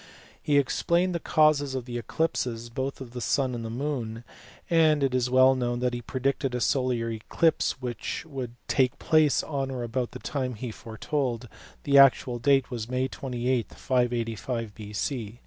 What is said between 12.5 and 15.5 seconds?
was May 28, 585 B.C.